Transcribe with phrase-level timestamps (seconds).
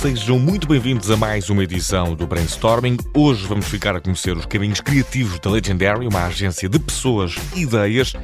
[0.00, 2.96] sejam muito bem-vindos a mais uma edição do Brainstorming.
[3.14, 7.64] Hoje vamos ficar a conhecer os caminhos criativos da Legendary, uma agência de pessoas e
[7.64, 8.14] ideias.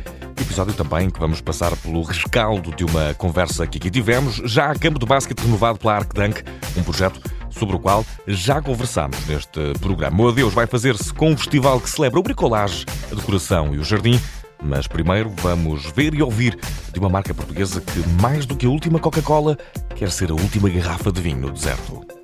[0.41, 4.75] Episódio também que vamos passar pelo rescaldo de uma conversa que aqui tivemos, já a
[4.75, 6.43] campo de basquete renovado pela ArcDunk,
[6.79, 7.20] um projeto
[7.51, 10.23] sobre o qual já conversámos neste programa.
[10.23, 13.84] O adeus vai fazer-se com um festival que celebra o bricolage, a decoração e o
[13.84, 14.19] jardim.
[14.62, 16.59] Mas primeiro vamos ver e ouvir
[16.92, 19.56] de uma marca portuguesa que, mais do que a última Coca-Cola,
[19.95, 22.16] quer ser a última garrafa de vinho no deserto.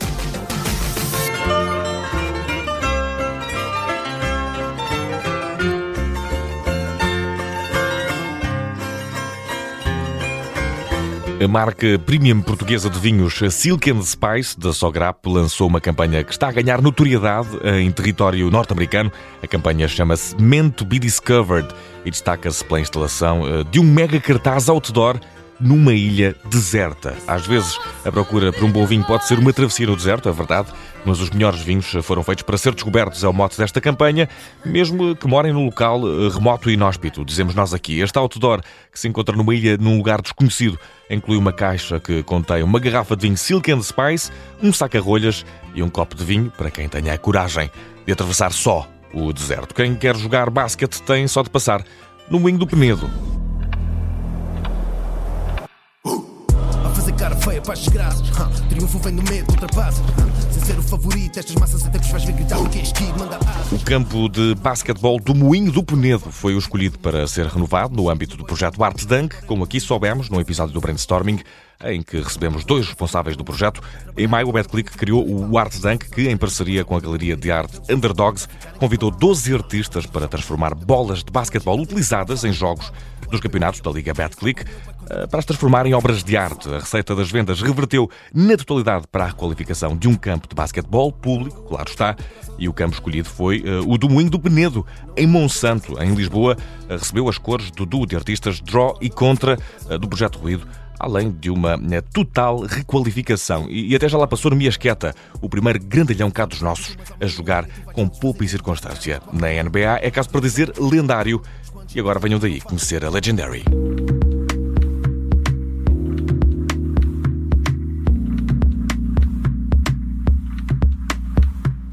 [11.42, 16.30] A marca premium portuguesa de vinhos Silk and Spice, da Sograp, lançou uma campanha que
[16.30, 17.48] está a ganhar notoriedade
[17.80, 19.10] em território norte-americano.
[19.42, 21.66] A campanha chama-se Meant to be Discovered
[22.04, 25.18] e destaca-se pela instalação eh, de um mega cartaz outdoor
[25.62, 27.14] numa ilha deserta.
[27.26, 30.32] Às vezes, a procura por um bom vinho pode ser uma travessia no deserto, é
[30.32, 30.68] verdade,
[31.04, 34.28] mas os melhores vinhos foram feitos para ser descobertos, é o mote desta campanha,
[34.64, 38.00] mesmo que morem num local eh, remoto e inóspito, dizemos nós aqui.
[38.00, 38.60] Este outdoor,
[38.90, 43.16] que se encontra numa ilha num lugar desconhecido, inclui uma caixa que contém uma garrafa
[43.16, 44.30] de vinho Silk and Spice,
[44.62, 47.70] um saca-rolhas e um copo de vinho para quem tenha a coragem
[48.04, 49.74] de atravessar só o deserto.
[49.74, 51.84] Quem quer jogar basquete tem só de passar
[52.30, 53.41] no moinho do Penedo.
[57.42, 58.28] Feia para as desgraças.
[58.30, 60.00] Uh, triunfo vem do medo, ultrapassa.
[60.02, 63.18] Uh, sem ser o favorito, estas massas até que vais ver gritar o que kid,
[63.18, 63.38] manda
[63.70, 68.08] O campo de basquetebol do Moinho do Penedo foi o escolhido para ser renovado no
[68.08, 71.40] âmbito do projeto Art Dunk, como aqui soubemos no episódio do Brainstorming
[71.84, 73.82] em que recebemos dois responsáveis do projeto.
[74.16, 77.50] Em maio, o BetClick criou o Art Dunk, que, em parceria com a galeria de
[77.50, 78.48] arte Underdogs,
[78.78, 82.92] convidou 12 artistas para transformar bolas de basquetebol utilizadas em jogos
[83.32, 84.62] dos campeonatos da Liga BetClick
[85.10, 86.68] eh, para as transformar em obras de arte.
[86.68, 91.10] A receita das vendas reverteu na totalidade para a qualificação de um campo de basquetebol
[91.10, 92.14] público, claro está,
[92.58, 96.56] e o campo escolhido foi uh, o do Moinho do Penedo, em Monsanto, em Lisboa.
[96.84, 99.58] Uh, recebeu as cores do duo de artistas Draw e Contra
[99.98, 100.68] do Projeto Ruído
[101.02, 101.76] além de uma
[102.12, 103.66] total requalificação.
[103.68, 107.66] E, até já lá passou no Miasqueta, o primeiro grandalhão cá dos nossos a jogar
[107.92, 109.20] com poupa e circunstância.
[109.32, 111.42] Na NBA é caso para dizer lendário.
[111.94, 113.62] E agora venham daí conhecer a Legendary.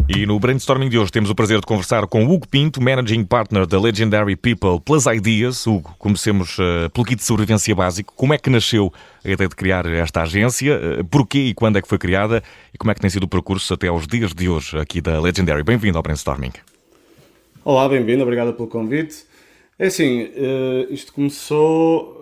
[0.07, 3.67] E no brainstorming de hoje temos o prazer de conversar com Hugo Pinto, Managing Partner
[3.67, 5.67] da Legendary People Plus Ideas.
[5.67, 8.13] Hugo, comecemos uh, pelo kit de sobrevivência básico.
[8.15, 8.93] Como é que nasceu
[9.23, 10.79] a ideia de criar esta agência?
[10.79, 12.41] Uh, porquê e quando é que foi criada?
[12.73, 15.19] E como é que tem sido o percurso até aos dias de hoje aqui da
[15.19, 15.61] Legendary?
[15.61, 16.53] Bem-vindo ao brainstorming.
[17.65, 19.28] Olá, bem-vindo, obrigado pelo convite.
[19.79, 22.19] É assim, uh, isto começou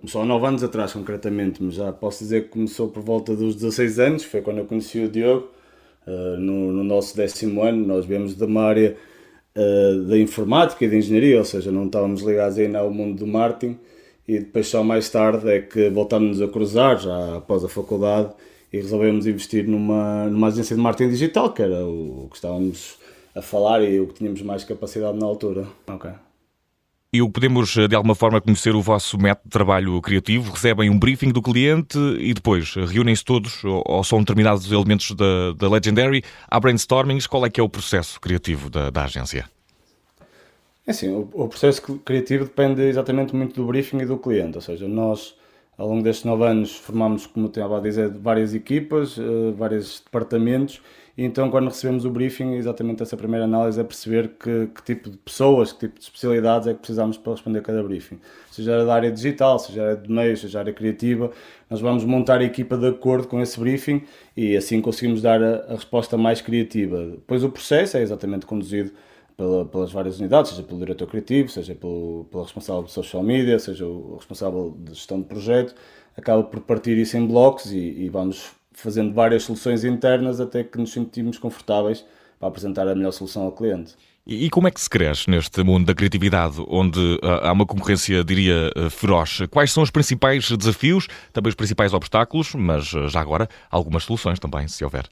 [0.00, 3.54] começou há 9 anos atrás, concretamente, mas já posso dizer que começou por volta dos
[3.56, 5.48] 16 anos, foi quando eu conheci o Diogo.
[6.06, 8.96] Uh, no, no, nosso décimo ano, nós viemos de uma área
[9.54, 13.26] uh, da informática e da engenharia, ou seja, não estávamos ligados ainda ao mundo do
[13.26, 13.78] marketing,
[14.26, 18.30] e depois só mais tarde é que voltámos a cruzar, já após a faculdade,
[18.72, 22.98] e resolvemos investir numa, numa agência de marketing digital, que era o, o que estávamos
[23.34, 25.66] a falar e o que tínhamos mais capacidade na altura.
[25.86, 26.10] Ok.
[27.10, 30.52] E podemos, de alguma forma, conhecer o vosso método de trabalho criativo?
[30.52, 35.70] Recebem um briefing do cliente e depois reúnem-se todos ou são determinados elementos da, da
[35.70, 36.22] Legendary?
[36.46, 37.26] Há brainstormings?
[37.26, 39.48] Qual é que é o processo criativo da, da agência?
[40.86, 44.58] É assim, o, o, processo criativo depende exatamente muito do briefing e do cliente.
[44.58, 45.34] Ou seja, nós,
[45.78, 50.82] ao longo destes nove anos, formamos, como estava a dizer, várias equipas, uh, vários departamentos
[51.18, 55.10] e então, quando recebemos o briefing, exatamente essa primeira análise é perceber que, que, tipo
[55.10, 58.20] de pessoas, que tipo de especialidades é que precisamos para responder a cada briefing.
[58.52, 61.32] Seja da área digital, seja de meios, seja área criativa,
[61.68, 64.04] nós vamos montar a equipa de acordo com esse briefing
[64.36, 67.04] e assim conseguimos dar a, a resposta mais criativa.
[67.06, 68.92] Depois, o processo é exatamente conduzido
[69.36, 73.58] pela, pelas várias unidades, seja pelo diretor criativo, seja pelo, pelo responsável de social media,
[73.58, 75.74] seja o responsável de gestão de projeto,
[76.16, 80.78] acaba por partir isso em blocos e, e vamos fazendo várias soluções internas até que
[80.78, 82.04] nos sentimos confortáveis
[82.38, 83.94] para apresentar a melhor solução ao cliente.
[84.24, 88.22] E como é que se cresce neste mundo da criatividade, onde ah, há uma concorrência,
[88.22, 89.40] diria, ah, feroz?
[89.50, 94.38] Quais são os principais desafios, também os principais obstáculos, mas ah, já agora algumas soluções
[94.38, 95.08] também, se houver?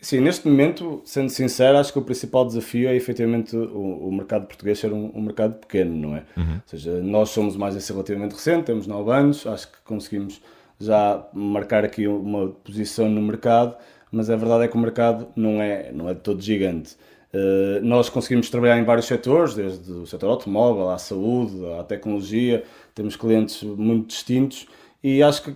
[0.00, 4.46] Sim, neste momento, sendo sincero, acho que o principal desafio é efetivamente o, o mercado
[4.46, 6.24] português ser um, um, mercado pequeno, não é?
[6.36, 6.54] Uhum.
[6.54, 10.40] Ou seja, nós somos mais relativamente recente, temos 9 anos, acho que conseguimos
[10.80, 13.76] já marcar aqui uma posição no mercado,
[14.10, 16.96] mas a verdade é que o mercado não é, não é de todo gigante.
[17.32, 22.64] Uh, nós conseguimos trabalhar em vários setores, desde o setor automóvel, à saúde, à tecnologia,
[22.94, 24.66] temos clientes muito distintos
[25.02, 25.54] e acho que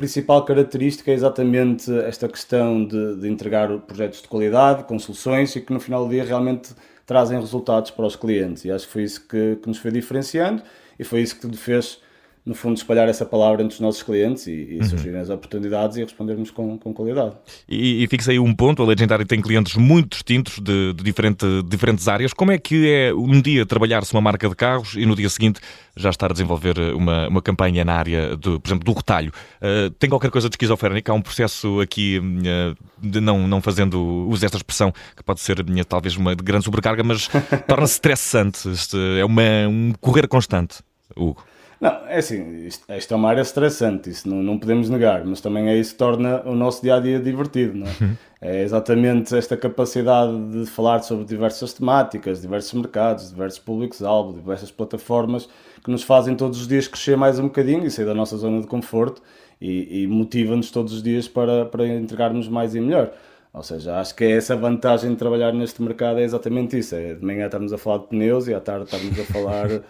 [0.00, 5.60] principal característica é exatamente esta questão de, de, entregar projetos de qualidade, com soluções e
[5.60, 6.74] que no final do dia realmente
[7.04, 8.64] trazem resultados para os clientes.
[8.64, 10.62] E acho que foi isso que, que nos foi diferenciando
[10.98, 12.00] e foi isso que fez
[12.44, 14.84] no fundo, espalhar essa palavra entre os nossos clientes e, e uhum.
[14.84, 17.36] surgirem as oportunidades e respondermos com, com qualidade.
[17.68, 21.44] E, e fixa aí um ponto, a Legendary tem clientes muito distintos de, de diferente,
[21.68, 22.32] diferentes áreas.
[22.32, 25.60] Como é que é um dia trabalhar-se uma marca de carros e no dia seguinte
[25.94, 29.32] já estar a desenvolver uma, uma campanha na área, do, por exemplo, do retalho?
[29.60, 31.12] Uh, tem qualquer coisa de esquizofrénica?
[31.12, 35.60] Há um processo aqui, uh, de não, não fazendo uso desta expressão, que pode ser
[35.60, 37.28] uh, talvez uma grande sobrecarga, mas
[37.68, 38.68] torna-se estressante.
[38.70, 40.78] Este é uma, um correr constante,
[41.14, 41.44] Hugo.
[41.80, 45.40] Não, é assim, isto, isto, é uma área estressante, isso não, não podemos negar, mas
[45.40, 47.90] também é isso que torna o nosso dia a dia divertido, não é?
[48.00, 48.16] Uhum.
[48.42, 55.48] É exatamente esta capacidade de falar sobre diversas temáticas, diversos mercados, diversos públicos-alvo, diversas plataformas
[55.82, 58.60] que nos fazem todos os dias crescer mais um bocadinho e sair da nossa zona
[58.60, 59.22] de conforto
[59.58, 63.10] e, e motiva-nos todos os dias para, para entregarmos mais e melhor.
[63.52, 66.94] Ou seja, acho que é essa vantagem de trabalhar neste mercado, é exatamente isso.
[66.94, 69.68] É de manhã estarmos a falar de pneus e à tarde estarmos a falar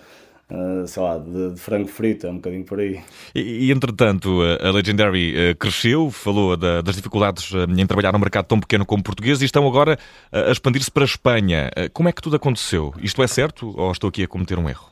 [0.50, 3.00] Uh, sei lá, de, de, frango frito, é um bocadinho por aí.
[3.34, 8.18] E, e entretanto, a Legendary uh, cresceu, falou da, das dificuldades uh, em trabalhar num
[8.18, 9.96] mercado tão pequeno como o português e estão agora
[10.32, 11.70] a expandir-se para a Espanha.
[11.92, 12.92] como é que tudo aconteceu?
[13.00, 14.90] Isto é certo ou estou aqui a cometer um erro?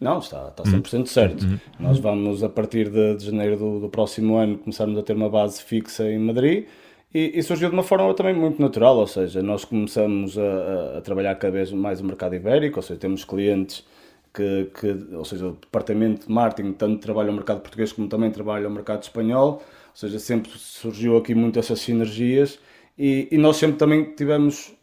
[0.00, 1.06] Não, está, está 100% uhum.
[1.06, 1.44] certo.
[1.44, 1.58] Uhum.
[1.78, 5.30] Nós vamos, a partir de, de janeiro do, do, próximo ano, começarmos a ter uma
[5.30, 6.66] base fixa em Madrid.
[7.14, 11.00] E, e, surgiu de uma forma também muito natural, ou seja, nós começamos a, a,
[11.00, 13.84] trabalhar cada vez mais o mercado ibérico, ou seja, temos clientes
[14.34, 18.30] que, que, ou seja, o departamento de marketing tanto trabalha o mercado português como também
[18.30, 19.62] trabalha o mercado espanhol, ou
[19.94, 22.58] seja, sempre surgiu aqui muito essas sinergias
[22.98, 24.74] e, e nós sempre também tivemos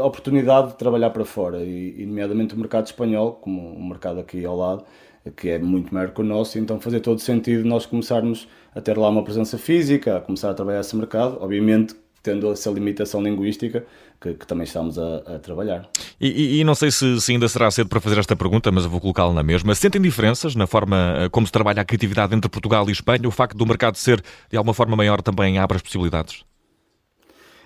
[0.00, 4.18] a oportunidade de trabalhar para fora, e, e nomeadamente o mercado espanhol, como o mercado
[4.18, 4.84] aqui ao lado,
[5.36, 8.98] que é muito maior que o nosso, então fazia todo sentido nós começarmos a ter
[8.98, 11.94] lá uma presença física, a começar a trabalhar esse mercado, obviamente
[12.26, 13.86] tendo essa limitação linguística
[14.20, 15.88] que, que também estamos a, a trabalhar.
[16.20, 18.82] E, e, e, não sei se, se, ainda será cedo para fazer esta pergunta, mas
[18.82, 19.72] eu vou colocá-la na mesma.
[19.76, 23.28] Sentem diferenças na forma eh, como se trabalha a criatividade entre Portugal e Espanha?
[23.28, 24.20] O facto do mercado ser
[24.50, 26.44] de alguma forma maior também abre as possibilidades?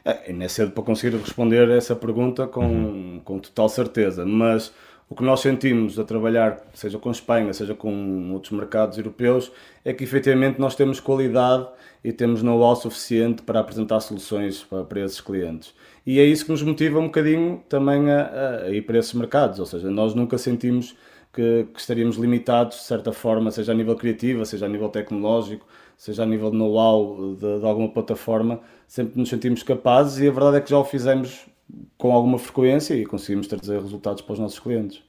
[0.04, 3.20] É, não é cedo para conseguir responder essa pergunta com, uhum.
[3.24, 4.72] com total certeza, mas
[5.10, 9.50] o que nós sentimos a trabalhar, seja com Espanha, seja com outros mercados europeus,
[9.84, 11.66] é que efetivamente nós temos qualidade
[12.04, 15.74] e temos know-how suficiente para apresentar soluções para, para, esses clientes.
[16.06, 19.58] E é isso que nos motiva um bocadinho também a, a ir para esses mercados,
[19.58, 20.94] ou seja, nós nunca sentimos
[21.32, 25.66] que, que, estaríamos limitados de certa forma, seja a nível criativo, seja a nível tecnológico,
[25.96, 30.30] seja a nível de know-how de, de alguma plataforma, sempre nos sentimos capazes e a
[30.30, 31.50] verdade é que já o fizemos
[31.96, 35.02] com alguma frequência e conseguimos trazer resultados para os nossos clientes.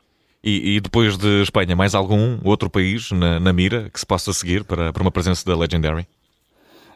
[0.44, 4.34] E, e depois de Espanha, mais algum outro país na, na mira que se possa
[4.34, 6.08] seguir para, para uma presença da Legendary?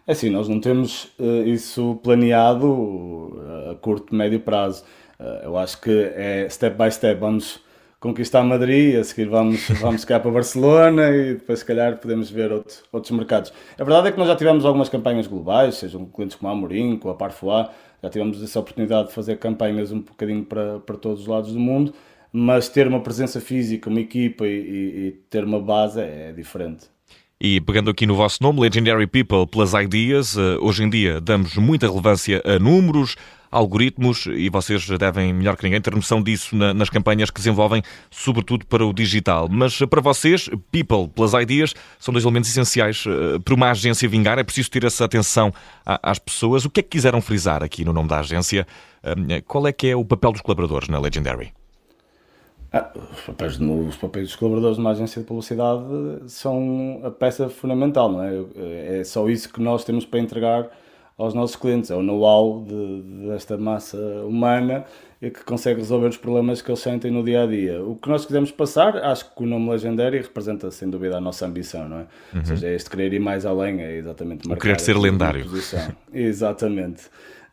[0.07, 4.83] É assim, nós não temos uh, isso planeado uh, a curto, médio prazo.
[5.19, 7.19] Uh, eu acho que é step by step.
[7.19, 7.59] Vamos
[8.05, 12.51] conquistar Madrid, a seguir vamos, vamos ficar para Barcelona e depois, se calhar, podemos ver
[12.51, 13.51] outro, outros mercados.
[13.79, 16.97] A verdade é que nós já tivemos algumas campanhas globais, sejam clientes como a Amorim,
[16.97, 17.67] com a Parfois,
[18.03, 21.59] já tivemos essa oportunidade de fazer campanhas um bocadinho para, para todos os lados do
[21.59, 21.95] mundo,
[22.31, 26.31] mas ter uma presença física, uma equipa e, e, e ter uma base é, é
[26.31, 26.85] diferente.
[27.41, 31.57] E pegando aqui no vosso nome, Legendary People Plus Ideas, eh, hoje em dia damos
[31.57, 33.15] muita relevância a números,
[33.55, 37.81] algoritmos e vocês devem, melhor que ninguém, ter noção disso nas campanhas que desenvolvem,
[38.11, 39.47] sobretudo para o digital.
[39.49, 44.37] Mas para vocês, People Plus Ideas são dois elementos essenciais eh, para uma agência vingar.
[44.37, 45.53] É preciso ter essa atenção
[45.85, 46.65] às pessoas.
[46.65, 48.67] O que é que quiseram frisar aqui no nome da agência?
[49.01, 51.53] Eh, qual é que é o papel dos colaboradores na Legendary?
[52.73, 55.81] Ah, os, papéis, os papéis dos colaboradores de uma agência de publicidade
[56.27, 58.99] são a peça fundamental, não é?
[58.99, 60.67] É só isso que nós temos para entregar
[61.17, 64.85] aos nossos clientes, é o know-how de, desta massa humana
[65.21, 67.81] que consegue resolver os problemas que eles sentem no dia a dia.
[67.83, 71.45] O que nós quisemos passar, acho que o nome Legendary representa sem dúvida a nossa
[71.45, 72.01] ambição, não é?
[72.33, 72.39] Uhum.
[72.39, 75.45] Ou seja, é este querer ir mais além, é exatamente o querer ser lendário.
[76.13, 77.05] exatamente.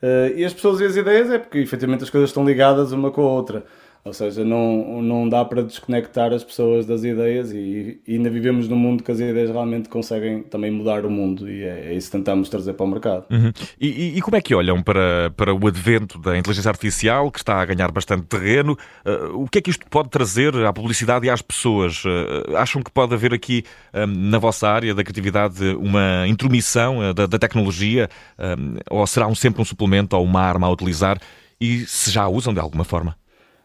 [0.03, 3.11] Uh, e as pessoas e as ideias é porque efetivamente as coisas estão ligadas uma
[3.11, 3.65] com a outra.
[4.05, 8.69] Ou seja, não, não dá para desconectar as pessoas das ideias e, e ainda vivemos
[8.69, 12.11] num mundo que as ideias realmente conseguem também mudar o mundo e é, é isso
[12.11, 13.27] que tentamos trazer para o mercado.
[13.31, 13.53] Uhum.
[13.81, 17.63] E, e, como é que olham para, para o advento da inteligência artificial, que está
[17.63, 18.77] a ganhar bastante terreno?
[19.07, 22.05] Uh, o que é que isto pode trazer à publicidade e às pessoas?
[22.05, 23.63] Uh, acham que pode haver aqui,
[23.95, 28.09] um, na vossa área da criatividade, uma intromissão uh, da, da, tecnologia?
[28.91, 31.21] ou será um, sempre um suplemento ou uma arma a utilizar?
[31.61, 33.17] E se já a usam de alguma forma?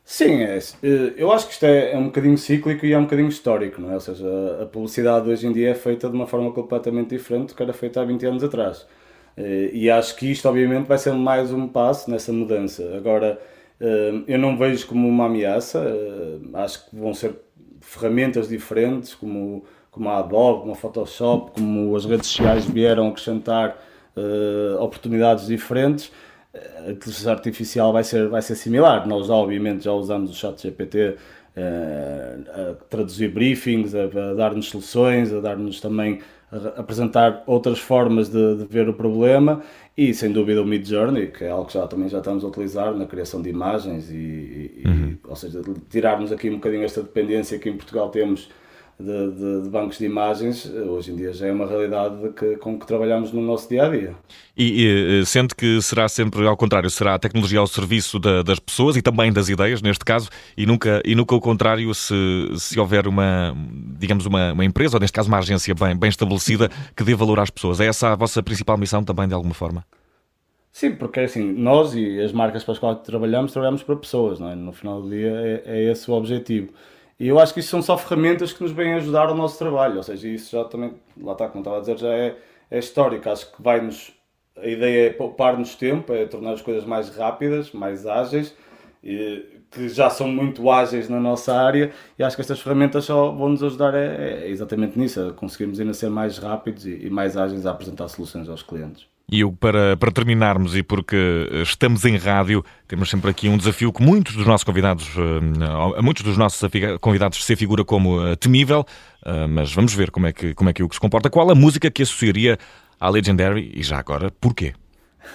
[0.09, 3.03] Sim, é, eh, eu acho que isto é, é, um bocadinho cíclico e é um
[3.03, 3.95] bocadinho histórico, não é?
[3.95, 4.25] Ou seja,
[4.61, 7.73] a, publicidade hoje em dia é feita de uma forma completamente diferente do que era
[7.73, 8.87] feita há 20 anos atrás.
[9.35, 12.95] Eh, e acho que isto, obviamente, vai ser mais um passo nessa mudança.
[12.95, 13.37] Agora,
[13.81, 15.85] eh, eu não vejo como uma ameaça,
[16.53, 17.35] acho que vão ser
[17.81, 23.77] ferramentas diferentes, como, como a Adobe, como a Photoshop, como as redes sociais vieram acrescentar
[24.79, 26.11] oportunidades diferentes
[26.53, 29.07] a inteligência artificial vai ser, vai ser similar.
[29.07, 31.15] Nós, obviamente, já usamos o chat GPT
[31.55, 38.29] uh, a traduzir briefings, a, a dar-nos soluções, a dar-nos também a apresentar outras formas
[38.29, 39.61] de, de, ver o problema
[39.97, 42.47] e, sem dúvida, o Mid Journey, que é algo que já, também já estamos a
[42.47, 45.09] utilizar na criação de imagens e, e, uhum.
[45.09, 48.49] e ou seja, tirarmos aqui um bocadinho esta dependência que em Portugal temos
[48.99, 52.79] de, de, de, bancos de imagens, hoje em dia já é uma realidade que, com
[52.79, 54.15] que trabalhamos no nosso dia a dia.
[54.57, 58.41] E, e eh, sente que será sempre ao contrário, será a tecnologia ao serviço da,
[58.41, 62.15] das pessoas e também das ideias, neste caso, e nunca, e nunca ao contrário, se,
[62.55, 63.55] se houver uma,
[63.99, 67.39] digamos, uma, uma empresa, ou neste caso uma agência bem, bem estabelecida, que dê valor
[67.39, 67.79] às pessoas.
[67.79, 69.85] É essa a vossa principal missão também, de alguma forma?
[70.71, 74.49] Sim, porque assim, nós e as marcas para as quais trabalhamos, trabalhamos para pessoas, não
[74.49, 74.55] é?
[74.55, 76.71] No final do dia é, é esse o objetivo.
[77.19, 79.97] E eu acho que isso são só ferramentas que nos vêm ajudar ao nosso trabalho,
[79.97, 82.35] ou seja, isso já também, lá está, como estava a dizer, já é,
[82.69, 83.27] é histórico.
[83.29, 84.11] Acho que vai-nos,
[84.55, 88.55] a ideia é poupar-nos tempo, é tornar as coisas mais rápidas, mais ágeis,
[89.03, 93.31] e, que já são muito ágeis na nossa área, e acho que estas ferramentas só
[93.31, 97.09] vão nos ajudar é, é exatamente nisso, a conseguirmos ainda ser mais rápidos e, e
[97.09, 99.07] mais ágeis a apresentar soluções aos clientes.
[99.29, 103.91] E eu, para, para terminarmos, e porque estamos em rádio, temos sempre aqui um desafio
[103.91, 106.61] que muitos dos nossos convidados, uh, muitos dos nossos
[107.01, 108.85] convidados se figura como uh, temível,
[109.49, 111.29] mas vamos ver como é, que, como é que o que se comporta.
[111.29, 112.57] Qual a música que associaria
[112.97, 114.73] à Legendary e já agora, porquê?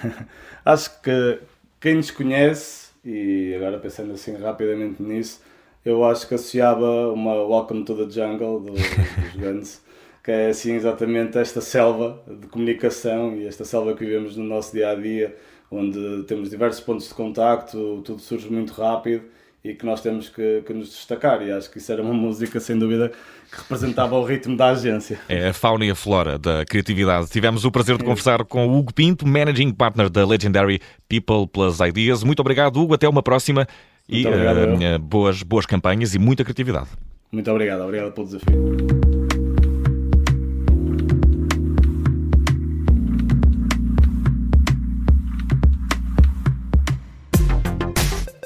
[0.64, 1.40] Acho que
[1.78, 5.42] quem nos conhece, e agora pensando assim rapidamente nisso,
[5.84, 9.82] eu acho que associava uma Welcome to the Jungle do, dos Guns
[10.22, 14.72] que é assim exatamente esta selva de comunicação e esta selva que vivemos no nosso
[14.72, 15.36] dia a dia,
[15.70, 19.24] onde temos diversos pontos de contacto, tudo surge muito rápido
[19.64, 21.42] e que nós temos que, que, nos destacar.
[21.42, 23.12] E acho que isso era uma música, sem dúvida,
[23.50, 25.20] que representava o ritmo da agência.
[25.28, 27.28] É a fauna e a flora da criatividade.
[27.30, 31.78] Tivemos o prazer de conversar com o Hugo Pinto, Managing Partner da Legendary People Plus
[31.80, 32.24] Ideas.
[32.24, 32.94] Muito obrigado, Hugo.
[32.94, 33.66] Até uma próxima.
[34.08, 36.88] Muito e obrigado, uh, boas, boas campanhas e muita criatividade.
[37.30, 37.82] Muito obrigado.
[37.82, 39.11] Obrigado pelo desafio.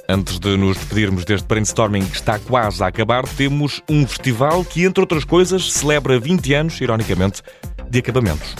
[0.08, 4.84] Antes de nos despedirmos deste brainstorming que está quase a acabar, temos um festival que,
[4.84, 7.42] entre outras coisas, celebra 20 anos, ironicamente,
[7.90, 8.54] de acabamentos.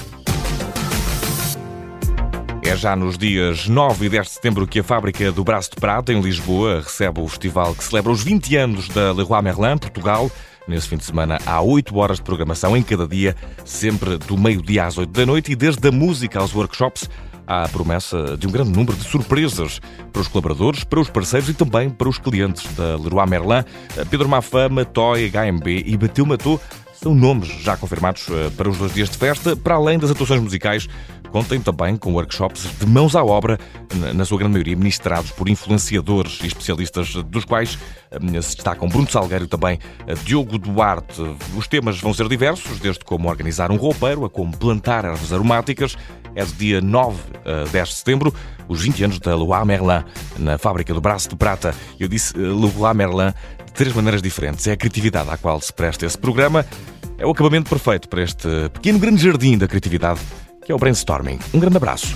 [2.65, 5.77] É já nos dias 9 e 10 de setembro que a fábrica do Braço de
[5.77, 10.29] Prata, em Lisboa, recebe o festival que celebra os 20 anos da Leroy Merlin, Portugal.
[10.67, 14.85] Nesse fim de semana há 8 horas de programação em cada dia, sempre do meio-dia
[14.85, 17.09] às 8 da noite, e desde a música aos workshops
[17.47, 19.81] há a promessa de um grande número de surpresas
[20.13, 23.65] para os colaboradores, para os parceiros e também para os clientes da Leroy Merlin.
[24.11, 26.61] Pedro Mafama, Toy, HMB e Bateu Matou
[27.01, 30.41] são nomes já confirmados eh, para os dois dias de festa, para além das atuações
[30.41, 30.89] musicais.
[31.37, 33.61] Contem também com workshops de mãos à obra,
[34.15, 37.79] na sua grande maioria ministrados por influenciadores e especialistas, dos quais
[38.11, 41.21] eh, se destacam Bruno Salgueiro também eh, Diogo Duarte.
[41.55, 45.95] Os temas vão ser diversos, desde como organizar um roupeiro a como plantar ervas aromáticas,
[46.35, 48.35] é de dia 9 a 10 de setembro,
[48.67, 50.05] os 20 anos da Leroy Merlin,
[50.39, 51.75] na fábrica do Braço de Prata.
[52.01, 53.35] Eu disse Leroy Merlin
[53.67, 54.67] de três maneiras diferentes.
[54.67, 56.65] É a criatividade à qual se presta esse programa.
[57.19, 60.21] É o acabamento perfeito para este pequeno grande jardim da criatividade
[60.67, 61.39] que é o brainstorming.
[61.55, 62.09] Um grande abraço.